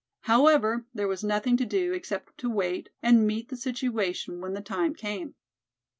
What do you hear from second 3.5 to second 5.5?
situation when the time came.